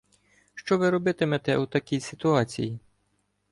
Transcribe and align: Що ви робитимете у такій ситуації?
Що 0.55 0.77
ви 0.77 0.89
робитимете 0.89 1.57
у 1.57 1.65
такій 1.65 1.99
ситуації? 1.99 2.79